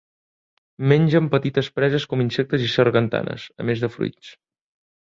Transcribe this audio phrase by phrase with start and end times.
[0.91, 4.35] Mengen petites preses com insectes i sargantanes, a més de fruits.